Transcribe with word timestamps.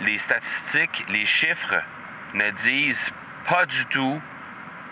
les 0.00 0.18
statistiques, 0.18 1.04
les 1.08 1.26
chiffres 1.26 1.82
ne 2.34 2.50
disent 2.50 3.12
pas 3.48 3.66
du 3.66 3.86
tout 3.86 4.20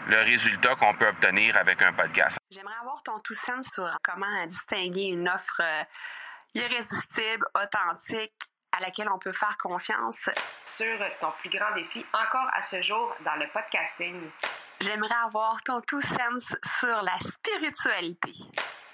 le 0.08 0.16
résultat 0.22 0.76
qu'on 0.76 0.94
peut 0.94 1.08
obtenir 1.08 1.56
avec 1.56 1.82
un 1.82 1.92
podcast. 1.92 2.38
J'aimerais 2.50 2.74
avoir 2.80 3.02
ton 3.02 3.18
tout 3.20 3.34
sens 3.34 3.66
sur 3.68 3.88
comment 4.02 4.46
distinguer 4.46 5.04
une 5.06 5.28
offre 5.28 5.60
euh, 5.60 5.82
irrésistible, 6.54 7.44
authentique, 7.54 8.34
à 8.72 8.80
laquelle 8.80 9.08
on 9.08 9.18
peut 9.18 9.32
faire 9.32 9.56
confiance. 9.58 10.28
Sur 10.64 10.98
ton 11.20 11.32
plus 11.40 11.50
grand 11.50 11.74
défi 11.74 12.04
encore 12.12 12.48
à 12.52 12.62
ce 12.62 12.82
jour 12.82 13.14
dans 13.24 13.36
le 13.36 13.46
podcasting. 13.52 14.30
J'aimerais 14.80 15.14
avoir 15.24 15.62
ton 15.62 15.80
tout 15.80 16.02
sens 16.02 16.54
sur 16.78 17.02
la 17.02 17.18
spiritualité. 17.20 18.34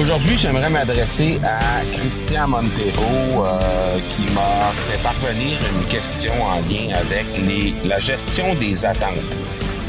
Aujourd'hui, 0.00 0.38
j'aimerais 0.38 0.70
m'adresser 0.70 1.38
à 1.44 1.84
Christian 1.92 2.48
Montero 2.48 3.44
euh, 3.44 3.98
qui 4.08 4.22
m'a 4.32 4.72
fait 4.74 4.98
parvenir 5.02 5.58
une 5.74 5.86
question 5.88 6.32
en 6.42 6.54
lien 6.60 6.94
avec 6.94 7.26
les, 7.36 7.74
la 7.86 8.00
gestion 8.00 8.54
des 8.54 8.86
attentes. 8.86 9.36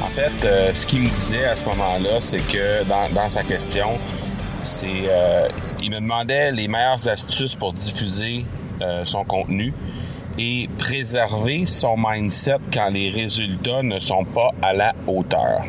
En 0.02 0.08
fait, 0.08 0.34
euh, 0.44 0.74
ce 0.74 0.86
qu'il 0.86 1.04
me 1.04 1.08
disait 1.08 1.46
à 1.46 1.56
ce 1.56 1.64
moment-là, 1.64 2.20
c'est 2.20 2.46
que 2.46 2.84
dans, 2.90 3.10
dans, 3.14 3.30
sa 3.30 3.44
question, 3.44 3.92
c'est 4.62 5.04
euh, 5.08 5.48
il 5.82 5.92
me 5.92 6.02
demandait 6.02 6.52
les 6.52 6.68
meilleures 6.68 7.08
astuces 7.08 7.56
pour 7.56 7.72
diffuser 7.72 8.46
euh, 8.82 9.06
son 9.06 9.24
contenu 9.24 9.74
et 10.38 10.68
préserver 10.78 11.66
son 11.66 11.96
mindset 11.98 12.58
quand 12.74 12.90
les 12.90 13.12
résultats 13.12 13.82
ne 13.82 14.00
sont 14.00 14.26
pas 14.26 14.52
à 14.62 14.74
la 14.74 14.94
hauteur. 15.08 15.64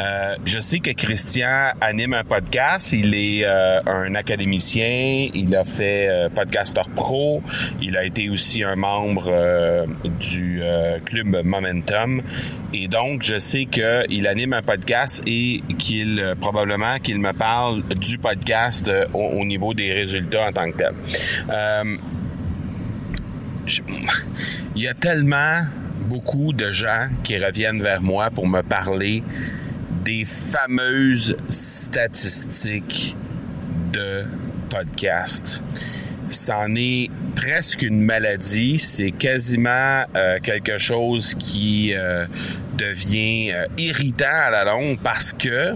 Euh, 0.00 0.36
je 0.44 0.60
sais 0.60 0.78
que 0.78 0.90
Christian 0.90 1.72
anime 1.80 2.14
un 2.14 2.24
podcast. 2.24 2.92
Il 2.92 3.14
est 3.14 3.44
euh, 3.44 3.80
un 3.86 4.14
académicien. 4.14 5.28
Il 5.34 5.54
a 5.54 5.64
fait 5.64 6.08
euh, 6.08 6.28
Podcaster 6.30 6.82
Pro. 6.94 7.42
Il 7.82 7.96
a 7.96 8.04
été 8.04 8.30
aussi 8.30 8.62
un 8.62 8.76
membre 8.76 9.86
du 10.20 10.62
club 11.04 11.44
Momentum. 11.44 12.22
Et 12.72 12.88
donc, 12.88 13.22
je 13.24 13.38
sais 13.38 13.66
qu'il 13.66 14.26
anime 14.26 14.52
un 14.52 14.62
podcast 14.62 15.22
et 15.26 15.60
qu'il 15.78 16.34
probablement 16.40 16.98
qu'il 16.98 17.18
me 17.18 17.32
parle 17.32 17.82
du 17.88 18.18
podcast 18.18 18.90
au, 19.12 19.18
au, 19.18 19.44
niveau 19.44 19.74
des 19.74 19.92
résultats 19.92 20.48
en 20.48 20.52
tant 20.52 20.70
que 20.70 20.76
tel. 20.78 20.94
Il 24.76 24.82
y 24.82 24.88
a 24.88 24.94
tellement 24.94 25.62
beaucoup 26.08 26.52
de 26.52 26.72
gens 26.72 27.08
qui 27.22 27.38
reviennent 27.38 27.82
vers 27.82 28.00
moi 28.02 28.30
pour 28.30 28.46
me 28.46 28.62
parler 28.62 29.22
des 30.04 30.24
fameuses 30.24 31.36
statistiques 31.48 33.16
de 33.92 34.24
podcast. 34.70 35.62
C'en 36.28 36.74
est 36.76 37.08
presque 37.34 37.82
une 37.82 38.00
maladie, 38.00 38.78
c'est 38.78 39.10
quasiment 39.10 40.04
euh, 40.14 40.38
quelque 40.40 40.78
chose 40.78 41.34
qui 41.34 41.92
euh, 41.92 42.26
devient 42.76 43.52
euh, 43.52 43.66
irritant 43.78 44.26
à 44.30 44.50
la 44.50 44.64
longue 44.64 44.98
parce 45.02 45.32
que 45.32 45.74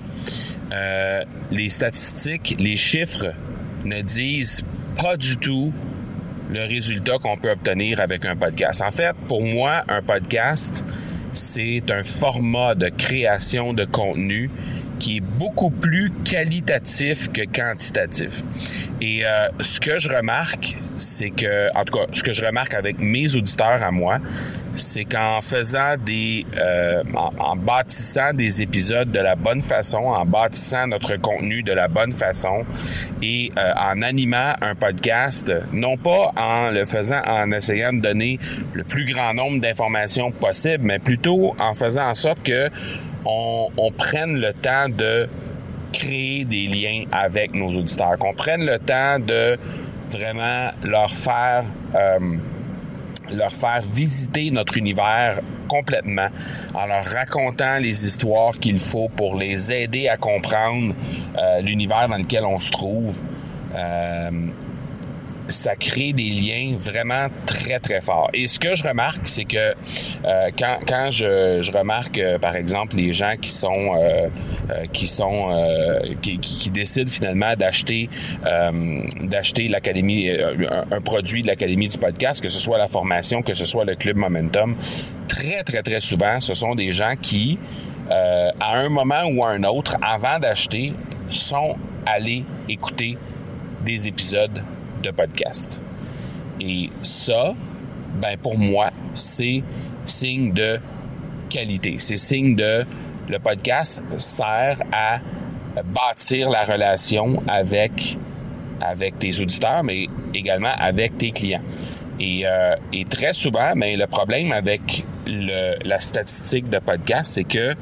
les 1.53 1.69
statistiques, 1.69 2.56
les 2.59 2.77
chiffres 2.77 3.33
ne 3.85 4.01
disent 4.03 4.65
pas 5.01 5.17
du 5.17 5.37
tout 5.37 5.73
le 6.51 6.61
résultat 6.67 7.19
qu'on 7.19 7.37
peut 7.37 7.51
obtenir 7.51 8.01
avec 8.01 8.25
un 8.25 8.35
podcast. 8.35 8.83
En 8.83 8.91
fait, 8.91 9.15
pour 9.29 9.43
moi, 9.43 9.85
un 9.89 10.03
podcast, 10.03 10.85
c'est 11.34 11.91
un 11.91 12.03
format 12.03 12.75
de 12.75 12.89
création 12.89 13.72
de 13.72 13.84
contenu 13.84 14.50
qui 14.99 15.19
est 15.19 15.21
beaucoup 15.21 15.71
plus 15.71 16.10
qualitatif 16.25 17.31
que 17.32 17.43
quantitatif. 17.43 18.43
Et 19.00 19.27
euh, 19.27 19.49
ce 19.60 19.81
que 19.81 19.99
je 19.99 20.09
remarque, 20.09 20.77
c'est 20.97 21.31
que, 21.31 21.69
en 21.77 21.84
tout 21.84 21.99
cas, 21.99 22.06
ce 22.12 22.22
que 22.22 22.32
je 22.32 22.44
remarque 22.44 22.75
avec 22.75 22.99
mes 23.00 23.34
auditeurs 23.34 23.82
à 23.82 23.91
moi, 23.91 24.19
c'est 24.72 25.05
qu'en 25.05 25.41
faisant 25.41 25.97
des, 26.05 26.44
euh, 26.56 27.03
en, 27.15 27.56
bâtissant 27.56 28.32
des 28.32 28.62
épisodes 28.62 29.10
de 29.10 29.21
la 29.21 29.37
bonne 29.37 29.60
façon, 29.60 29.99
en 29.99 30.25
bâtissant 30.25 30.87
notre 30.87 31.16
contenu 31.16 31.62
de 31.62 31.72
la 31.72 31.88
bonne 31.88 32.12
façon 32.12 32.65
et 33.22 33.53
euh, 33.56 33.72
en 33.76 34.03
animant 34.03 34.55
un 34.61 34.75
podcast, 34.75 35.53
non 35.72 35.97
pas 35.97 36.32
en 36.37 36.71
le 36.71 36.84
faisant 36.84 37.21
en 37.26 37.50
essayant 37.53 37.93
de 37.93 38.00
donner 38.00 38.38
le 38.72 38.84
plus 38.84 39.05
grand 39.05 39.34
nombre 39.34 39.61
d'informations 39.61 40.31
possible, 40.32 40.84
mais 40.84 40.99
plutôt 40.99 41.55
en 41.59 41.75
faisant 41.75 42.09
en 42.09 42.15
sorte 42.15 42.43
que 42.43 42.69
on, 43.25 43.69
on 43.77 43.91
prenne 43.91 44.41
le 44.41 44.53
temps 44.53 44.89
de 44.89 45.29
créer 45.93 46.45
des 46.45 46.67
liens 46.67 47.05
avec 47.12 47.55
nos 47.55 47.71
auditeurs, 47.71 48.19
qu'on 48.19 48.35
prenne 48.35 48.65
le 48.65 48.79
temps 48.79 49.19
de 49.19 49.57
vraiment 50.11 50.71
leur 50.83 51.11
faire 51.11 51.65
euh, 51.95 52.19
leur 53.31 53.53
faire 53.53 53.81
visiter 53.81 54.51
notre 54.51 54.77
univers 54.77 55.41
complètement 55.69 56.29
en 56.75 56.87
leur 56.87 57.05
racontant 57.05 57.79
les 57.79 58.07
histoires 58.07 58.53
qu'il 58.53 58.79
faut 58.79 59.09
pour 59.09 59.37
les 59.37 59.73
aider 59.73 60.09
à 60.09 60.17
comprendre 60.17 60.95
euh, 61.39 61.62
l'univers 61.62 62.09
dans 62.09 62.19
lequel 62.19 62.45
on 62.45 62.59
se 62.59 62.71
trouve. 62.71 63.19
Euh, 63.75 64.31
ça 65.49 65.75
crée 65.77 66.12
des 66.12 66.31
liens 66.31 66.77
vraiment 66.78 67.28
très 67.47 67.78
très 67.78 68.00
forts. 68.00 68.31
Et 68.32 68.49
ce 68.49 68.59
que 68.59 68.75
je 68.75 68.82
remarque, 68.82 69.27
c'est 69.27 69.44
que 69.44 69.56
euh, 69.56 70.50
quand, 70.59 70.78
quand 70.87 71.10
je, 71.10 71.60
je 71.62 71.72
remarque 71.72 72.19
euh, 72.19 72.38
par 72.38 72.56
exemple 72.56 72.97
les 72.97 73.12
gens 73.12 73.34
qui 73.41 73.50
sont 73.50 73.94
euh, 73.94 74.28
qui 74.93 75.06
sont 75.06 75.50
qui, 76.22 76.71
décident 76.71 77.10
finalement 77.10 77.55
d'acheter 77.56 78.09
d'acheter 79.21 79.69
l'académie 79.69 80.31
un, 80.31 80.84
un, 80.91 81.00
produit 81.00 81.43
de 81.43 81.47
l'académie 81.47 81.88
du 81.88 81.99
podcast, 81.99 82.41
que 82.41 82.49
ce 82.49 82.59
soit 82.59 82.78
la 82.78 82.88
formation, 82.88 83.43
que 83.43 83.55
ce 83.55 83.65
soit 83.65 83.84
le 83.84 83.94
club 83.94 84.16
Momentum, 84.16 84.76
très 85.28 85.62
très 85.62 85.82
très 85.82 86.00
souvent, 86.00 86.41
ce 86.41 86.55
sont 86.55 86.75
des 86.75 86.93
gens 86.93 87.15
qui 87.21 87.59
à 88.11 88.78
un 88.78 88.88
moment 88.88 89.25
ou 89.31 89.44
à 89.44 89.50
un 89.50 89.65
autre, 89.65 89.97
avant 90.03 90.38
d'acheter, 90.38 90.93
sont 91.28 91.76
allés 92.06 92.44
écouter 92.69 93.16
des 93.84 94.09
épisodes 94.09 94.62
de 95.05 95.11
podcast. 95.11 95.81
Et 96.61 96.91
ça, 97.03 97.55
ben 98.21 98.37
pour 98.37 98.59
moi, 98.59 98.91
c'est 99.13 99.63
signe 100.05 100.53
de 100.53 100.81
qualité. 101.49 101.97
C'est 101.99 102.17
signe 102.17 102.57
de 102.57 102.85
le 103.29 103.39
podcast 103.39 104.03
sert 104.19 104.79
à 104.93 105.21
bâtir 105.83 106.51
la 106.51 106.65
relation 106.65 107.43
avec 107.49 108.19
avec 108.81 109.19
tes 109.19 109.41
auditeurs, 109.41 109.83
mais 109.83 110.07
également 110.35 110.73
avec 110.79 111.17
tes 111.17 111.31
clients. 111.31 111.63
Et, 112.21 112.43
euh, 112.45 112.75
et 112.93 113.05
très 113.05 113.33
souvent, 113.33 113.73
ben, 113.75 113.99
le 113.99 114.07
problème 114.07 114.53
avec 114.53 115.05
le, 115.27 115.77
la 115.85 115.99
statistique 116.01 116.69
de 116.69 116.79
podcast, 116.79 117.33
c'est 117.35 117.45
que 117.45 117.75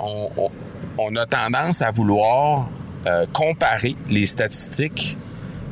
on, 0.00 0.30
on, 0.36 0.50
on, 0.96 1.16
a 1.16 1.26
tendance 1.26 1.82
à 1.82 1.90
vouloir 1.90 2.68
euh, 3.06 3.26
comparer 3.32 3.94
les 4.08 4.26
statistiques 4.26 5.16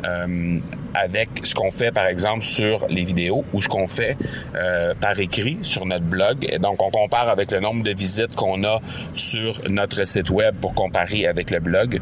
euh, 0.05 0.59
avec 0.95 1.29
ce 1.43 1.55
qu'on 1.55 1.71
fait, 1.71 1.91
par 1.91 2.07
exemple, 2.07 2.43
sur 2.43 2.87
les 2.89 3.05
vidéos 3.05 3.45
ou 3.53 3.61
ce 3.61 3.69
qu'on 3.69 3.89
fait 3.89 4.17
euh, 4.55 4.95
par 5.01 5.19
écrit 5.19 5.59
sur 5.63 5.87
notre 5.87 6.05
blog. 6.05 6.47
Donc, 6.61 6.83
on 6.83 6.91
compare 6.91 7.29
avec 7.29 7.51
le 7.53 7.61
nombre 7.61 7.83
de 7.83 7.93
visites 7.93 8.35
qu'on 8.35 8.65
a 8.65 8.81
sur 9.15 9.61
notre 9.69 10.07
site 10.07 10.31
web 10.31 10.57
pour 10.61 10.75
comparer 10.75 11.27
avec 11.27 11.51
le 11.51 11.61
blog. 11.61 12.01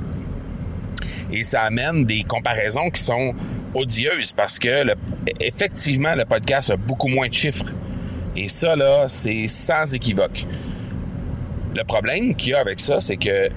Et 1.32 1.44
ça 1.44 1.62
amène 1.62 2.04
des 2.04 2.22
comparaisons 2.22 2.90
qui 2.90 3.02
sont 3.02 3.34
odieuses 3.74 4.32
parce 4.32 4.58
que, 4.58 4.84
le, 4.84 4.94
effectivement, 5.40 6.14
le 6.14 6.24
podcast 6.24 6.70
a 6.70 6.76
beaucoup 6.76 7.08
moins 7.08 7.28
de 7.28 7.32
chiffres. 7.32 7.72
Et 8.36 8.48
ça, 8.48 8.76
là, 8.76 9.08
c'est 9.08 9.46
sans 9.46 9.94
équivoque. 9.94 10.46
Le 11.74 11.82
problème 11.84 12.34
qu'il 12.34 12.50
y 12.50 12.54
a 12.54 12.60
avec 12.60 12.78
ça, 12.80 13.00
c'est 13.00 13.16
que 13.16 13.48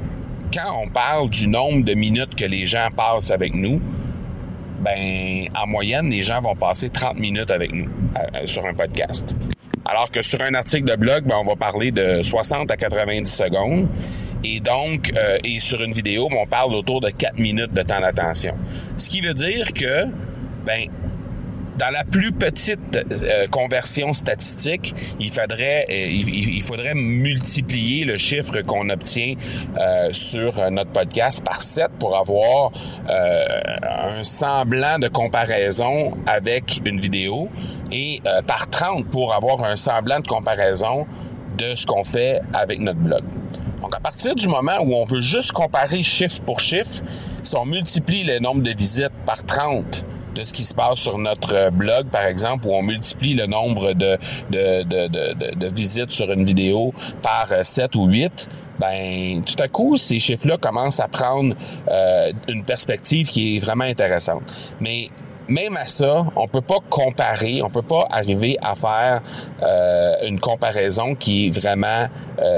quand 0.54 0.82
on 0.82 0.88
parle 0.88 1.30
du 1.30 1.48
nombre 1.48 1.84
de 1.84 1.94
minutes 1.94 2.36
que 2.36 2.46
les 2.46 2.66
gens 2.66 2.88
passent 2.96 3.32
avec 3.32 3.54
nous, 3.54 3.82
ben 4.80 5.48
en 5.56 5.68
moyenne, 5.68 6.10
les 6.10 6.24
gens 6.24 6.42
vont 6.42 6.56
passer 6.56 6.90
30 6.90 7.18
minutes 7.20 7.52
avec 7.52 7.72
nous 7.74 7.90
sur 8.46 8.66
un 8.66 8.74
podcast. 8.74 9.36
Alors 9.90 10.12
que 10.12 10.22
sur 10.22 10.42
un 10.42 10.54
article 10.54 10.86
de 10.86 10.96
blog, 10.96 11.24
ben, 11.26 11.36
on 11.40 11.46
va 11.46 11.56
parler 11.56 11.92
de 11.92 12.22
60 12.22 12.70
à 12.70 12.76
90 12.76 13.26
secondes. 13.26 13.88
Et 14.44 14.60
donc, 14.60 15.12
euh, 15.16 15.38
et 15.44 15.60
sur 15.60 15.82
une 15.82 15.94
vidéo, 15.94 16.28
on 16.30 16.46
parle 16.46 16.76
autour 16.76 17.00
de 17.00 17.10
4 17.10 17.40
minutes 17.40 17.74
de 17.74 17.82
temps 17.82 18.02
d'attention. 18.02 18.56
Ce 18.98 19.10
qui 19.10 19.22
veut 19.22 19.34
dire 19.34 19.74
que, 19.74 20.06
ben, 20.66 20.88
dans 21.78 21.90
la 21.90 22.04
plus 22.04 22.32
petite 22.32 22.98
euh, 23.12 23.48
conversion 23.48 24.14
statistique, 24.14 24.96
il 25.20 25.32
faudrait 25.32 25.86
euh, 25.90 26.08
il, 26.10 26.64
faudrait 26.64 26.96
multiplier 26.96 28.06
le 28.06 28.18
chiffre 28.18 28.62
qu'on 28.62 28.90
obtient 28.90 29.36
euh, 29.78 30.10
sur 30.12 30.70
notre 30.72 30.92
podcast 30.92 31.44
par 31.44 31.62
7 31.62 31.92
pour 32.00 32.18
avoir 32.18 32.72
un 33.08 34.24
semblant 34.24 35.00
de 35.00 35.08
comparaison 35.08 36.18
avec 36.26 36.82
une 36.86 37.00
vidéo 37.00 37.50
et 37.92 38.22
par 38.46 38.70
30 38.70 39.06
pour 39.06 39.34
avoir 39.34 39.64
un 39.64 39.76
semblant 39.76 40.20
de 40.20 40.28
comparaison 40.28 41.06
de 41.58 41.76
ce 41.76 41.86
qu'on 41.86 42.04
fait 42.04 42.42
avec 42.54 42.80
notre 42.80 43.00
blog. 43.00 43.24
Donc, 43.82 43.96
à 43.96 44.00
partir 44.00 44.36
du 44.36 44.48
moment 44.48 44.80
où 44.82 44.94
on 44.96 45.06
veut 45.06 45.22
juste 45.22 45.52
comparer 45.52 46.04
chiffre 46.04 46.42
pour 46.42 46.60
chiffre, 46.60 47.02
si 47.44 47.56
on 47.56 47.66
multiplie 47.66 48.24
le 48.24 48.40
nombre 48.40 48.62
de 48.62 48.72
visites 48.72 49.14
par 49.26 49.46
30 49.46 50.04
de 50.38 50.44
ce 50.44 50.54
qui 50.54 50.64
se 50.64 50.74
passe 50.74 51.00
sur 51.00 51.18
notre 51.18 51.56
euh, 51.56 51.70
blog, 51.72 52.08
par 52.10 52.26
exemple, 52.26 52.68
où 52.68 52.74
on 52.74 52.84
multiplie 52.84 53.34
le 53.34 53.48
nombre 53.48 53.94
de, 53.94 54.18
de, 54.52 54.84
de, 54.84 55.56
de, 55.56 55.74
visites 55.74 56.12
sur 56.12 56.32
une 56.32 56.46
vidéo 56.46 56.94
par 57.22 57.48
7 57.64 57.96
euh, 57.96 58.00
ou 58.00 58.06
8, 58.06 58.48
ben 58.80 59.42
tout 59.44 59.62
à 59.62 59.68
coup, 59.68 59.98
ces 59.98 60.20
chiffres-là 60.20 60.58
commencent 60.58 61.00
à 61.00 61.08
prendre 61.08 61.56
euh, 61.90 62.32
une 62.48 62.64
perspective 62.64 63.28
qui 63.28 63.56
est 63.56 63.60
vraiment 63.60 63.86
intéressante. 63.86 64.44
Mais 64.80 65.10
même 65.50 65.76
à 65.76 65.88
ça, 65.88 66.26
on 66.36 66.48
peut 66.48 66.62
pas 66.62 66.80
comparer, 66.88 67.64
on 67.64 67.72
peut 67.72 67.82
pas 67.82 68.06
arriver 68.12 68.58
à 68.62 68.76
faire 68.76 69.22
une 70.24 70.42
comparaison 70.42 71.16
qui 71.16 71.48
est 71.48 71.50
vraiment 71.50 72.08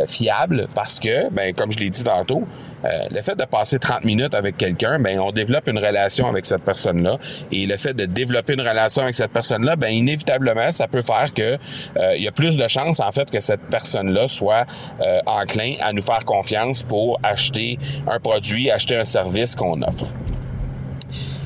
fiable 0.07 0.67
parce 0.73 0.99
que, 0.99 1.29
ben 1.29 1.53
comme 1.53 1.71
je 1.71 1.77
l'ai 1.77 1.91
dit 1.91 2.03
tantôt, 2.03 2.45
euh, 2.85 3.07
le 3.11 3.21
fait 3.21 3.35
de 3.35 3.45
passer 3.45 3.79
30 3.79 4.05
minutes 4.05 4.35
avec 4.35 4.57
quelqu'un, 4.57 4.99
ben 4.99 5.19
on 5.19 5.31
développe 5.31 5.67
une 5.67 5.77
relation 5.77 6.27
avec 6.27 6.45
cette 6.45 6.63
personne-là. 6.63 7.17
Et 7.51 7.65
le 7.65 7.77
fait 7.77 7.93
de 7.93 8.05
développer 8.05 8.53
une 8.53 8.61
relation 8.61 9.03
avec 9.03 9.15
cette 9.15 9.31
personne-là, 9.31 9.75
ben 9.75 9.89
inévitablement, 9.89 10.71
ça 10.71 10.87
peut 10.87 11.01
faire 11.01 11.33
que 11.33 11.57
euh, 11.97 12.15
il 12.15 12.23
y 12.23 12.27
a 12.27 12.31
plus 12.31 12.57
de 12.57 12.67
chances 12.67 12.99
en 12.99 13.11
fait 13.11 13.29
que 13.29 13.39
cette 13.39 13.61
personne-là 13.69 14.27
soit 14.27 14.65
euh, 15.01 15.19
enclin 15.25 15.75
à 15.81 15.93
nous 15.93 16.01
faire 16.01 16.25
confiance 16.25 16.83
pour 16.83 17.19
acheter 17.23 17.77
un 18.07 18.19
produit, 18.19 18.71
acheter 18.71 18.95
un 18.95 19.05
service 19.05 19.55
qu'on 19.55 19.81
offre. 19.81 20.13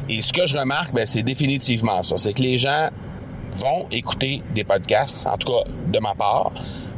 Et 0.10 0.22
ce 0.22 0.34
que 0.34 0.46
je 0.46 0.58
remarque, 0.58 0.94
ben, 0.94 1.06
c'est 1.06 1.24
définitivement 1.24 2.04
ça. 2.04 2.18
C'est 2.18 2.34
que 2.34 2.42
les 2.42 2.58
gens 2.58 2.90
vont 3.52 3.88
écouter 3.92 4.42
des 4.54 4.64
podcasts, 4.64 5.28
en 5.28 5.38
tout 5.38 5.52
cas 5.52 5.70
de 5.88 6.00
ma 6.00 6.14
part, 6.16 6.52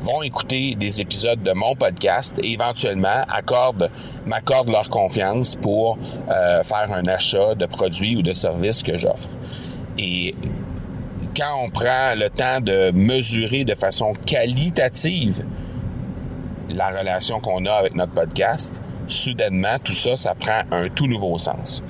vont 0.06 0.22
écouter 0.22 0.76
des 0.76 1.02
épisodes 1.02 1.42
de 1.42 1.52
mon 1.54 1.76
podcast 1.76 2.40
et 2.44 2.54
éventuellement 2.54 3.24
accordent, 3.28 3.90
m'accordent 4.28 4.70
leur 4.70 4.90
confiance 4.90 5.56
pour 5.56 5.98
euh, 6.30 6.64
faire 6.64 6.92
un 6.94 7.06
achat 7.08 7.56
de 7.56 7.66
produits 7.66 8.16
ou 8.16 8.22
de 8.22 8.32
services 8.32 8.84
que 8.84 8.98
j'offre. 8.98 9.30
Et 9.98 10.36
quand 11.36 11.64
on 11.64 11.70
prend 11.70 12.14
le 12.16 12.30
temps 12.30 12.60
de 12.60 12.92
mesurer 12.92 13.64
de 13.64 13.74
façon 13.74 14.14
qualitative 14.14 15.44
la 16.70 16.90
relation 16.90 17.40
qu'on 17.40 17.66
a 17.66 17.74
avec 17.74 17.96
notre 17.96 18.14
podcast, 18.14 18.82
soudainement, 19.08 19.78
tout 19.84 19.94
ça, 19.94 20.16
ça 20.16 20.36
prend 20.36 20.62
un 20.72 20.90
tout 20.90 21.08
nouveau 21.08 21.38
sens. 21.38 21.84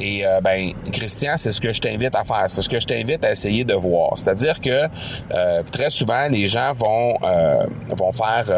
Et 0.00 0.26
euh, 0.26 0.40
ben, 0.40 0.72
Christian, 0.92 1.36
c'est 1.36 1.52
ce 1.52 1.60
que 1.60 1.72
je 1.72 1.80
t'invite 1.80 2.14
à 2.14 2.24
faire. 2.24 2.44
C'est 2.48 2.62
ce 2.62 2.68
que 2.68 2.80
je 2.80 2.86
t'invite 2.86 3.24
à 3.24 3.32
essayer 3.32 3.64
de 3.64 3.74
voir. 3.74 4.12
C'est-à-dire 4.16 4.60
que 4.60 4.88
euh, 5.30 5.62
très 5.70 5.90
souvent, 5.90 6.26
les 6.28 6.46
gens 6.46 6.72
vont 6.72 7.16
euh, 7.22 7.66
vont 7.90 8.12
faire 8.12 8.50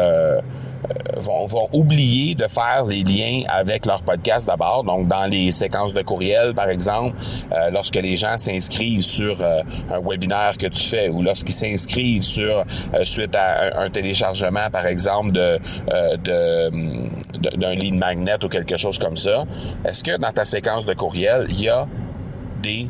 vont, 1.17 1.67
oublier 1.71 2.35
de 2.35 2.45
faire 2.47 2.83
les 2.85 3.03
liens 3.03 3.43
avec 3.47 3.85
leur 3.85 4.01
podcast 4.01 4.45
d'abord. 4.45 4.83
Donc, 4.83 5.07
dans 5.07 5.25
les 5.25 5.53
séquences 5.53 5.93
de 5.93 6.01
courriel, 6.01 6.53
par 6.53 6.69
exemple, 6.69 7.17
lorsque 7.71 7.95
les 7.95 8.17
gens 8.17 8.37
s'inscrivent 8.37 9.01
sur 9.01 9.41
un 9.41 10.01
webinaire 10.01 10.57
que 10.57 10.67
tu 10.67 10.83
fais 10.83 11.07
ou 11.07 11.21
lorsqu'ils 11.21 11.53
s'inscrivent 11.53 12.23
sur 12.23 12.65
suite 13.03 13.33
à 13.33 13.79
un, 13.79 13.89
téléchargement, 13.89 14.69
par 14.71 14.85
exemple, 14.85 15.31
de 15.31 15.59
d'un 17.33 17.73
lead 17.73 17.95
magnet 17.95 18.43
ou 18.43 18.47
quelque 18.47 18.77
chose 18.77 18.97
comme 18.97 19.17
ça, 19.17 19.45
est-ce 19.85 20.03
que 20.03 20.17
dans 20.17 20.31
ta 20.31 20.45
séquence 20.45 20.85
de 20.85 20.93
courriel, 20.93 21.45
il 21.49 21.61
y 21.61 21.69
a 21.69 21.87
des 22.61 22.87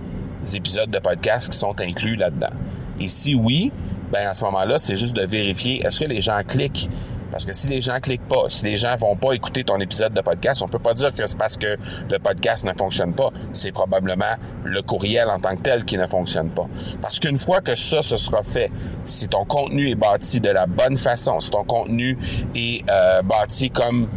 épisodes 0.53 0.89
de 0.89 0.99
podcast 0.99 1.51
qui 1.51 1.57
sont 1.57 1.79
inclus 1.79 2.15
là-dedans? 2.15 2.53
Et 2.99 3.07
si 3.07 3.35
oui, 3.35 3.71
ben 4.11 4.27
à 4.27 4.33
ce 4.33 4.43
moment-là, 4.45 4.79
c'est 4.79 4.95
juste 4.95 5.15
de 5.15 5.25
vérifier 5.25 5.85
est-ce 5.85 5.99
que 5.99 6.05
les 6.05 6.21
gens 6.21 6.41
cliquent? 6.47 6.89
Parce 7.33 7.47
que 7.47 7.53
si 7.53 7.67
les 7.67 7.81
gens 7.81 7.99
cliquent 7.99 8.27
pas, 8.27 8.43
si 8.49 8.63
les 8.63 8.75
gens 8.75 8.95
vont 8.95 9.15
pas 9.15 9.33
écouter 9.33 9.63
ton 9.63 9.79
épisode 9.79 10.13
de 10.13 10.21
podcast, 10.21 10.61
on 10.61 10.67
peut 10.67 10.77
pas 10.77 10.93
dire 10.93 11.11
que 11.15 11.25
c'est 11.25 11.35
parce 11.35 11.57
que 11.57 11.77
le 12.07 12.19
podcast 12.19 12.63
ne 12.63 12.73
fonctionne 12.73 13.15
pas. 13.15 13.31
C'est 13.53 13.71
probablement 13.71 14.35
le 14.63 14.79
courriel 14.83 15.27
en 15.29 15.39
tant 15.39 15.55
que 15.55 15.61
tel 15.61 15.83
qui 15.83 15.97
ne 15.97 16.05
fonctionne 16.05 16.51
pas. 16.51 16.67
Parce 17.01 17.19
qu'une 17.19 17.39
fois 17.39 17.61
que 17.61 17.73
ça, 17.73 18.03
ce 18.03 18.17
sera 18.17 18.43
fait, 18.43 18.69
si 19.03 19.27
ton 19.27 19.45
contenu 19.45 19.89
est 19.89 19.95
bâti 19.95 20.41
de 20.41 20.49
la 20.49 20.67
bonne 20.67 20.95
façon, 20.95 21.39
si 21.39 21.49
ton 21.49 21.63
contenu 21.63 22.19
est 22.53 22.87
euh, 22.87 23.23
bâti 23.23 23.71
comme 23.71 24.07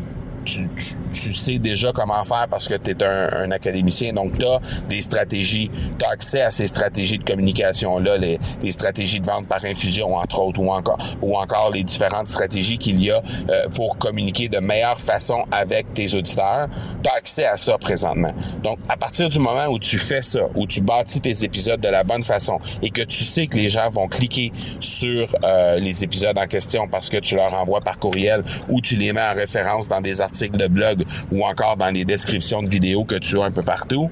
tu, 0.47 0.69
tu, 1.13 1.33
sais 1.33 1.59
déjà 1.59 1.93
comment 1.93 2.25
faire 2.25 2.47
parce 2.49 2.69
que 2.69 2.75
tu 2.75 2.93
es 2.93 3.05
un, 3.05 3.51
académicien. 3.51 4.13
Donc, 4.13 4.39
tu 4.39 4.47
as 4.47 4.61
des 4.89 5.03
stratégies, 5.03 5.71
tu 5.99 6.05
as 6.05 6.11
accès 6.11 6.41
à 6.41 6.51
ces 6.51 6.67
stratégies 6.67 7.19
de 7.19 7.25
communication-là, 7.25 8.17
les, 8.17 8.39
les, 8.63 8.71
stratégies 8.71 9.21
de 9.21 9.27
vente 9.27 9.49
par 9.49 9.65
infusion, 9.65 10.15
entre 10.15 10.41
autres, 10.41 10.61
ou 10.61 10.71
encore, 10.71 10.99
ou 11.21 11.37
encore 11.37 11.71
les 11.73 11.83
différentes 11.83 12.29
stratégies 12.29 12.79
qu'il 12.79 13.03
y 13.03 13.11
a 13.11 13.23
euh, 13.51 13.69
pour 13.75 13.99
communiquer 13.99 14.49
de 14.49 14.59
meilleure 14.59 15.01
façon 15.01 15.45
avec 15.51 15.93
tes 15.93 16.15
auditeurs. 16.15 16.69
Tu 17.03 17.11
as 17.11 17.15
accès 17.15 17.45
à 17.45 17.57
ça 17.57 17.77
présentement. 17.79 18.33
Donc, 18.63 18.79
à 18.89 18.97
partir 18.97 19.29
du 19.29 19.39
moment 19.39 19.67
où 19.67 19.79
tu 19.79 19.99
fais 19.99 20.23
ça, 20.23 20.41
où 20.55 20.67
tu 20.67 20.81
bâtis 20.81 21.21
tes 21.21 21.45
épisodes 21.45 21.81
de 21.81 21.89
la 21.89 22.05
bonne 22.05 22.23
façon 22.23 22.59
et 22.83 22.91
que 22.91 23.03
tu 23.03 23.25
sais 23.25 23.47
que 23.47 23.57
les 23.57 23.69
gens 23.69 23.91
vont 23.91 24.09
cliquer 24.09 24.53
sur 24.81 25.29
euh, 25.45 25.79
les 25.79 26.05
épisodes 26.05 26.39
en 26.39 26.47
question 26.47 26.87
parce 26.89 27.11
que 27.11 27.19
tu 27.19 27.35
leur 27.35 27.53
envoies 27.55 27.81
par 27.81 27.99
courriel 27.99 28.45
ou 28.69 28.81
tu 28.81 28.97
les 28.97 29.13
mets 29.13 29.23
en 29.23 29.35
référence 29.35 29.89
dans 29.89 30.01
des 30.01 30.21
articles 30.21 30.36
de 30.45 30.67
blog 30.69 31.05
ou 31.33 31.45
encore 31.45 31.77
dans 31.77 31.91
les 31.91 32.05
descriptions 32.05 32.63
de 32.63 32.71
vidéos 32.71 33.05
que 33.05 33.17
tu 33.17 33.39
as 33.41 33.45
un 33.45 33.51
peu 33.51 33.63
partout, 33.63 34.11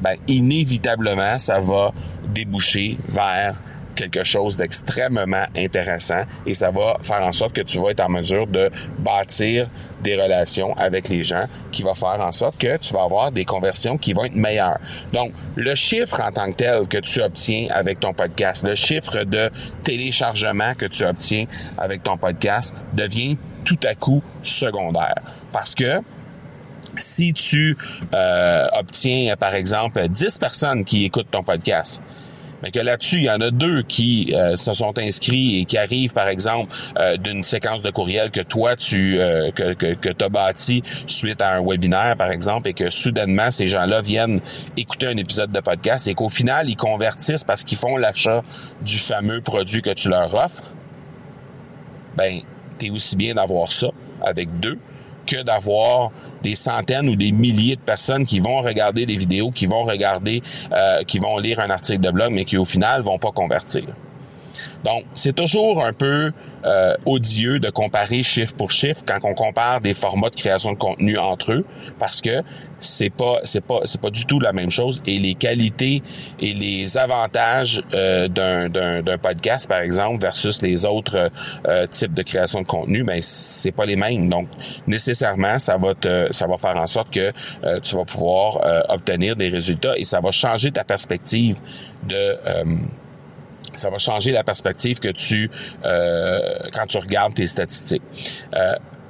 ben, 0.00 0.16
inévitablement, 0.28 1.38
ça 1.38 1.60
va 1.60 1.92
déboucher 2.32 2.98
vers 3.08 3.56
quelque 3.94 4.24
chose 4.24 4.56
d'extrêmement 4.56 5.44
intéressant 5.54 6.22
et 6.46 6.54
ça 6.54 6.70
va 6.70 6.96
faire 7.02 7.20
en 7.20 7.32
sorte 7.32 7.52
que 7.52 7.60
tu 7.60 7.78
vas 7.78 7.90
être 7.90 8.00
en 8.00 8.08
mesure 8.08 8.46
de 8.46 8.70
bâtir 8.98 9.68
des 10.02 10.14
relations 10.14 10.74
avec 10.78 11.10
les 11.10 11.22
gens 11.22 11.44
qui 11.70 11.82
va 11.82 11.94
faire 11.94 12.18
en 12.20 12.32
sorte 12.32 12.56
que 12.56 12.78
tu 12.78 12.94
vas 12.94 13.02
avoir 13.02 13.30
des 13.30 13.44
conversions 13.44 13.98
qui 13.98 14.14
vont 14.14 14.24
être 14.24 14.34
meilleures. 14.34 14.78
Donc, 15.12 15.32
le 15.56 15.74
chiffre 15.74 16.18
en 16.22 16.30
tant 16.30 16.50
que 16.50 16.56
tel 16.56 16.88
que 16.88 16.96
tu 16.96 17.20
obtiens 17.20 17.66
avec 17.70 18.00
ton 18.00 18.14
podcast, 18.14 18.64
le 18.64 18.74
chiffre 18.74 19.24
de 19.24 19.50
téléchargement 19.82 20.74
que 20.74 20.86
tu 20.86 21.04
obtiens 21.04 21.44
avec 21.76 22.02
ton 22.02 22.16
podcast 22.16 22.74
devient 22.94 23.36
tout 23.64 23.78
à 23.84 23.94
coup 23.94 24.22
secondaire. 24.42 25.22
Parce 25.52 25.74
que 25.74 26.02
si 26.98 27.32
tu 27.32 27.76
euh, 28.12 28.66
obtiens, 28.72 29.34
par 29.36 29.54
exemple, 29.54 30.06
10 30.08 30.38
personnes 30.38 30.84
qui 30.84 31.04
écoutent 31.04 31.30
ton 31.30 31.42
podcast, 31.42 32.02
mais 32.62 32.70
que 32.70 32.78
là-dessus, 32.78 33.16
il 33.16 33.24
y 33.24 33.30
en 33.30 33.40
a 33.40 33.50
deux 33.50 33.82
qui 33.82 34.34
euh, 34.34 34.54
se 34.58 34.74
sont 34.74 34.98
inscrits 34.98 35.60
et 35.60 35.64
qui 35.64 35.78
arrivent, 35.78 36.12
par 36.12 36.28
exemple, 36.28 36.70
euh, 36.98 37.16
d'une 37.16 37.42
séquence 37.42 37.82
de 37.82 37.90
courriel 37.90 38.30
que 38.30 38.42
toi, 38.42 38.76
tu 38.76 39.18
que, 39.54 39.72
que, 39.72 39.94
que 39.94 40.24
as 40.24 40.28
bâti 40.28 40.82
suite 41.06 41.40
à 41.40 41.54
un 41.54 41.64
webinaire, 41.64 42.16
par 42.18 42.30
exemple, 42.30 42.68
et 42.68 42.74
que 42.74 42.90
soudainement, 42.90 43.50
ces 43.50 43.66
gens-là 43.66 44.02
viennent 44.02 44.40
écouter 44.76 45.06
un 45.06 45.16
épisode 45.16 45.52
de 45.52 45.60
podcast 45.60 46.06
et 46.06 46.14
qu'au 46.14 46.28
final, 46.28 46.68
ils 46.68 46.76
convertissent 46.76 47.44
parce 47.44 47.64
qu'ils 47.64 47.78
font 47.78 47.96
l'achat 47.96 48.42
du 48.82 48.98
fameux 48.98 49.40
produit 49.40 49.80
que 49.80 49.94
tu 49.94 50.10
leur 50.10 50.34
offres, 50.34 50.74
ben, 52.16 52.42
t'es 52.80 52.90
aussi 52.90 53.16
bien 53.16 53.34
d'avoir 53.34 53.70
ça 53.70 53.88
avec 54.24 54.58
deux 54.58 54.78
que 55.26 55.42
d'avoir 55.42 56.10
des 56.42 56.54
centaines 56.54 57.08
ou 57.08 57.14
des 57.14 57.30
milliers 57.30 57.76
de 57.76 57.80
personnes 57.80 58.24
qui 58.24 58.40
vont 58.40 58.62
regarder 58.62 59.06
des 59.06 59.16
vidéos, 59.16 59.50
qui 59.50 59.66
vont 59.66 59.82
regarder, 59.82 60.42
euh, 60.72 61.04
qui 61.04 61.18
vont 61.18 61.38
lire 61.38 61.60
un 61.60 61.70
article 61.70 62.00
de 62.00 62.10
blog, 62.10 62.32
mais 62.32 62.44
qui 62.44 62.56
au 62.56 62.64
final 62.64 63.02
vont 63.02 63.18
pas 63.18 63.30
convertir. 63.30 63.84
Donc, 64.82 65.04
c'est 65.14 65.34
toujours 65.34 65.84
un 65.84 65.92
peu 65.92 66.32
euh, 66.64 66.96
odieux 67.04 67.58
de 67.58 67.68
comparer 67.68 68.22
chiffre 68.22 68.54
pour 68.54 68.70
chiffre 68.70 69.02
quand 69.06 69.18
on 69.24 69.34
compare 69.34 69.82
des 69.82 69.94
formats 69.94 70.30
de 70.30 70.36
création 70.36 70.72
de 70.72 70.78
contenu 70.78 71.18
entre 71.18 71.52
eux, 71.52 71.66
parce 71.98 72.22
que 72.22 72.42
c'est 72.80 73.10
pas 73.10 73.38
c'est 73.44 73.60
pas 73.60 73.80
c'est 73.84 74.00
pas 74.00 74.10
du 74.10 74.24
tout 74.26 74.40
la 74.40 74.52
même 74.52 74.70
chose 74.70 75.02
et 75.06 75.18
les 75.18 75.34
qualités 75.34 76.02
et 76.40 76.52
les 76.52 76.98
avantages 76.98 77.82
euh, 77.94 78.28
d'un, 78.28 78.68
d'un, 78.68 79.18
podcast 79.18 79.68
par 79.68 79.80
exemple 79.80 80.20
versus 80.20 80.62
les 80.62 80.86
autres 80.86 81.30
euh, 81.68 81.86
types 81.86 82.14
de 82.14 82.22
création 82.22 82.62
de 82.62 82.66
contenu 82.66 83.04
ben 83.04 83.18
c'est 83.22 83.72
pas 83.72 83.84
les 83.84 83.96
mêmes 83.96 84.28
donc 84.28 84.48
nécessairement 84.86 85.58
ça 85.58 85.76
va 85.76 85.94
te 85.94 86.28
ça 86.30 86.46
va 86.46 86.56
faire 86.56 86.76
en 86.76 86.86
sorte 86.86 87.12
que 87.12 87.32
euh, 87.64 87.80
tu 87.80 87.96
vas 87.96 88.04
pouvoir 88.04 88.58
obtenir 88.88 89.36
des 89.36 89.48
résultats 89.48 89.96
et 89.98 90.04
ça 90.04 90.20
va 90.20 90.30
changer 90.30 90.70
ta 90.70 90.84
perspective 90.84 91.58
de 92.04 92.36
ça 93.74 93.90
va 93.90 93.98
changer 93.98 94.32
la 94.32 94.44
perspective 94.44 94.98
que 94.98 95.08
tu 95.08 95.50
euh, 95.84 96.40
quand 96.72 96.86
tu 96.86 96.98
regardes 96.98 97.34
tes 97.34 97.46
statistiques. 97.46 98.02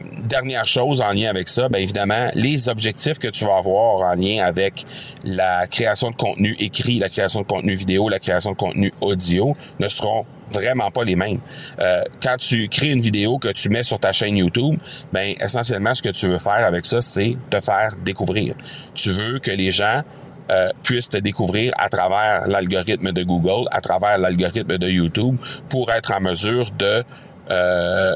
Dernière 0.02 0.66
chose 0.66 1.02
en 1.02 1.12
lien 1.12 1.28
avec 1.28 1.49
ça, 1.49 1.69
bien 1.69 1.80
évidemment, 1.80 2.30
les 2.35 2.69
objectifs 2.69 3.19
que 3.19 3.28
tu 3.28 3.45
vas 3.45 3.57
avoir 3.57 4.11
en 4.11 4.14
lien 4.14 4.42
avec 4.42 4.87
la 5.25 5.66
création 5.66 6.11
de 6.11 6.16
contenu 6.16 6.57
écrit, 6.59 6.99
la 6.99 7.09
création 7.09 7.42
de 7.42 7.47
contenu 7.47 7.75
vidéo, 7.75 8.09
la 8.09 8.19
création 8.19 8.52
de 8.52 8.57
contenu 8.57 8.92
audio 9.00 9.54
ne 9.78 9.88
seront 9.88 10.25
vraiment 10.50 10.90
pas 10.90 11.04
les 11.04 11.16
mêmes. 11.16 11.40
Euh, 11.80 12.02
quand 12.23 12.37
tu 12.38 12.69
crées 12.69 12.88
une 12.88 13.00
vidéo 13.00 13.38
que 13.38 13.49
tu 13.49 13.69
mets 13.69 13.83
sur 13.83 13.99
ta 13.99 14.12
chaîne 14.12 14.37
YouTube, 14.37 14.78
ben 15.12 15.35
essentiellement 15.40 15.95
ce 15.95 16.02
que 16.02 16.09
tu 16.09 16.28
veux 16.28 16.38
faire 16.38 16.64
avec 16.66 16.87
ça, 16.87 17.00
c'est 17.00 17.37
te 17.50 17.61
faire 17.61 17.95
découvrir. 18.02 18.54
Tu 18.95 19.11
veux 19.11 19.38
que 19.38 19.50
les 19.50 19.71
gens 19.71 20.02
euh, 20.50 20.71
puissent 20.83 21.11
te 21.11 21.19
découvrir 21.19 21.73
à 21.78 21.88
travers 21.88 22.47
l'algorithme 22.49 23.12
de 23.12 23.23
Google, 23.23 23.69
à 23.71 23.80
travers 23.80 24.19
l'algorithme 24.19 24.78
de 24.78 24.88
YouTube, 24.88 25.37
pour 25.69 25.92
être 25.92 26.12
en 26.12 26.21
mesure 26.21 26.71
de 26.73 27.04
euh, 27.50 28.14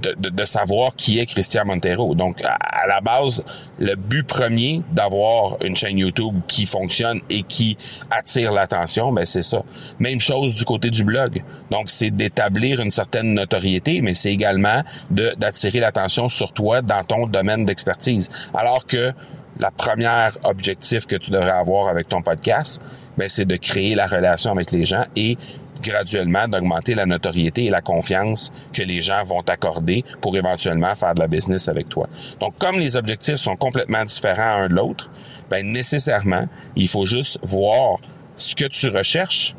de, 0.00 0.44
savoir 0.44 0.94
qui 0.96 1.18
est 1.20 1.26
Christian 1.26 1.64
Montero. 1.64 2.14
Donc, 2.14 2.42
à, 2.42 2.86
la 2.86 3.00
base, 3.00 3.44
le 3.78 3.94
but 3.94 4.24
premier 4.26 4.82
d'avoir 4.92 5.56
une 5.62 5.76
chaîne 5.76 5.98
YouTube 5.98 6.40
qui 6.48 6.66
fonctionne 6.66 7.20
et 7.30 7.42
qui 7.42 7.76
attire 8.10 8.52
l'attention, 8.52 9.12
ben 9.12 9.26
c'est 9.26 9.42
ça. 9.42 9.62
Même 9.98 10.20
chose 10.20 10.54
du 10.54 10.64
côté 10.64 10.90
du 10.90 11.04
blog. 11.04 11.42
Donc, 11.70 11.90
c'est 11.90 12.10
d'établir 12.10 12.80
une 12.80 12.90
certaine 12.90 13.34
notoriété, 13.34 14.00
mais 14.02 14.14
c'est 14.14 14.32
également 14.32 14.82
d'attirer 15.10 15.80
l'attention 15.80 16.28
sur 16.28 16.52
toi 16.52 16.82
dans 16.82 17.04
ton 17.04 17.26
domaine 17.26 17.64
d'expertise. 17.64 18.30
Alors 18.54 18.86
que 18.86 19.12
la 19.58 19.70
première 19.70 20.36
objectif 20.44 21.06
que 21.06 21.16
tu 21.16 21.30
devrais 21.30 21.50
avoir 21.50 21.88
avec 21.88 22.08
ton 22.08 22.22
podcast, 22.22 22.80
ben, 23.16 23.28
c'est 23.28 23.44
de 23.44 23.56
créer 23.56 23.94
la 23.94 24.06
relation 24.06 24.50
avec 24.50 24.70
les 24.70 24.84
gens 24.84 25.04
et 25.16 25.36
graduellement 25.82 26.48
d'augmenter 26.48 26.94
la 26.94 27.06
notoriété 27.06 27.66
et 27.66 27.70
la 27.70 27.80
confiance 27.80 28.52
que 28.72 28.82
les 28.82 29.02
gens 29.02 29.24
vont 29.24 29.42
t'accorder 29.42 30.04
pour 30.20 30.36
éventuellement 30.36 30.94
faire 30.94 31.14
de 31.14 31.20
la 31.20 31.28
business 31.28 31.68
avec 31.68 31.88
toi. 31.88 32.08
Donc, 32.40 32.56
comme 32.58 32.78
les 32.78 32.96
objectifs 32.96 33.36
sont 33.36 33.56
complètement 33.56 34.04
différents 34.04 34.62
un 34.62 34.68
de 34.68 34.74
l'autre, 34.74 35.10
ben 35.50 35.66
nécessairement, 35.66 36.46
il 36.76 36.88
faut 36.88 37.06
juste 37.06 37.38
voir 37.42 37.98
ce 38.36 38.54
que 38.54 38.64
tu 38.64 38.88
recherches 38.88 39.54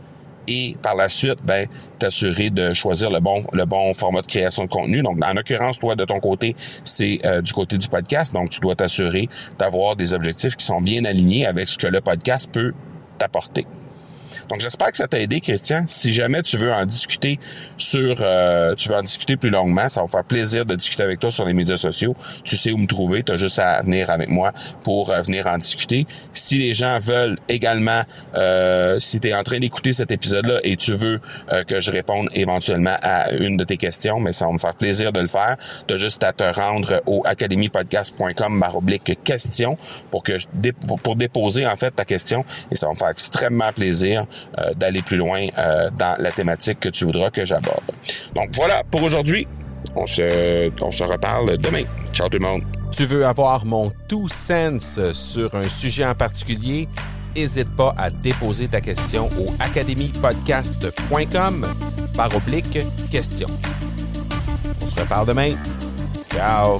et 0.49 0.75
par 0.81 0.95
la 0.95 1.09
suite, 1.09 1.39
ben, 1.43 1.67
t'assurer 1.99 2.49
de 2.49 2.73
choisir 2.73 3.11
le 3.11 3.19
bon 3.19 3.43
le 3.53 3.65
bon 3.65 3.93
format 3.93 4.21
de 4.21 4.27
création 4.27 4.63
de 4.63 4.69
contenu. 4.69 5.03
Donc, 5.03 5.23
en 5.23 5.33
l'occurrence, 5.33 5.77
toi, 5.77 5.95
de 5.95 6.05
ton 6.05 6.17
côté, 6.17 6.55
c'est 6.83 7.19
euh, 7.23 7.41
du 7.41 7.53
côté 7.53 7.77
du 7.77 7.87
podcast. 7.87 8.33
Donc, 8.33 8.49
tu 8.49 8.59
dois 8.59 8.75
t'assurer 8.75 9.29
d'avoir 9.59 9.95
des 9.95 10.13
objectifs 10.13 10.55
qui 10.55 10.65
sont 10.65 10.81
bien 10.81 11.05
alignés 11.05 11.45
avec 11.45 11.69
ce 11.69 11.77
que 11.77 11.87
le 11.87 12.01
podcast 12.01 12.49
peut 12.51 12.73
t'apporter. 13.19 13.67
Donc 14.47 14.59
j'espère 14.59 14.91
que 14.91 14.97
ça 14.97 15.07
t'a 15.07 15.19
aidé, 15.19 15.39
Christian. 15.39 15.83
Si 15.85 16.11
jamais 16.11 16.41
tu 16.41 16.57
veux 16.57 16.71
en 16.71 16.85
discuter 16.85 17.39
sur, 17.77 18.17
euh, 18.21 18.75
tu 18.75 18.89
veux 18.89 18.95
en 18.95 19.01
discuter 19.01 19.37
plus 19.37 19.49
longuement, 19.49 19.89
ça 19.89 20.01
va 20.01 20.07
me 20.07 20.11
faire 20.11 20.23
plaisir 20.23 20.65
de 20.65 20.75
discuter 20.75 21.03
avec 21.03 21.19
toi 21.19 21.31
sur 21.31 21.45
les 21.45 21.53
médias 21.53 21.77
sociaux. 21.77 22.15
Tu 22.43 22.57
sais 22.57 22.71
où 22.71 22.77
me 22.77 22.87
trouver, 22.87 23.23
tu 23.23 23.31
as 23.31 23.37
juste 23.37 23.59
à 23.59 23.81
venir 23.81 24.09
avec 24.09 24.29
moi 24.29 24.51
pour 24.83 25.11
euh, 25.11 25.21
venir 25.21 25.47
en 25.47 25.57
discuter. 25.57 26.07
Si 26.33 26.57
les 26.57 26.73
gens 26.73 26.99
veulent 26.99 27.37
également, 27.47 28.03
euh, 28.35 28.99
si 28.99 29.19
tu 29.19 29.33
en 29.33 29.43
train 29.43 29.59
d'écouter 29.59 29.93
cet 29.93 30.11
épisode-là 30.11 30.59
et 30.63 30.75
tu 30.75 30.93
veux 30.93 31.19
que 31.67 31.79
je 31.79 31.91
réponde 31.91 32.29
éventuellement 32.33 32.95
à 33.03 33.31
une 33.31 33.57
de 33.57 33.63
tes 33.63 33.77
questions, 33.77 34.19
mais 34.19 34.33
ça 34.33 34.47
va 34.47 34.51
me 34.51 34.57
faire 34.57 34.73
plaisir 34.73 35.11
de 35.11 35.19
le 35.19 35.27
faire. 35.27 35.57
Tu 35.87 35.93
as 35.93 35.97
juste 35.97 36.23
à 36.23 36.33
te 36.33 36.43
rendre 36.43 37.01
au 37.05 37.21
academypodcast.com 37.25 38.63
oblique 38.79 39.23
question 39.23 39.77
pour 40.09 40.23
que 40.23 40.33
pour 41.03 41.15
déposer 41.15 41.67
en 41.67 41.75
fait 41.75 41.91
ta 41.91 42.05
question 42.05 42.45
et 42.71 42.75
ça 42.75 42.87
va 42.87 42.93
me 42.93 42.97
faire 42.97 43.09
extrêmement 43.09 43.71
plaisir 43.71 44.18
euh, 44.57 44.73
d'aller 44.75 45.01
plus 45.01 45.17
loin 45.17 45.47
euh, 45.57 45.89
dans 45.97 46.15
la 46.19 46.31
thématique 46.31 46.79
que 46.79 46.89
tu 46.89 47.05
voudras 47.05 47.29
que 47.29 47.45
j'aborde. 47.45 47.83
Donc 48.35 48.49
voilà 48.53 48.83
pour 48.89 49.03
aujourd'hui. 49.03 49.47
On 49.95 50.05
se, 50.05 50.69
on 50.81 50.91
se 50.91 51.03
reparle 51.03 51.57
demain. 51.57 51.83
Ciao 52.13 52.29
tout 52.29 52.37
le 52.37 52.45
monde. 52.45 52.61
Tu 52.91 53.05
veux 53.05 53.25
avoir 53.25 53.65
mon 53.65 53.91
tout 54.07 54.27
sens 54.27 54.99
sur 55.13 55.55
un 55.55 55.69
sujet 55.69 56.05
en 56.05 56.15
particulier? 56.15 56.87
N'hésite 57.35 57.75
pas 57.75 57.93
à 57.97 58.09
déposer 58.09 58.67
ta 58.67 58.81
question 58.81 59.29
au 59.39 59.53
academypodcast.com 59.59 61.67
par 62.15 62.35
oblique 62.35 62.79
question. 63.11 63.47
On 64.81 64.85
se 64.85 64.99
reparle 64.99 65.27
demain. 65.27 65.53
Ciao! 66.33 66.79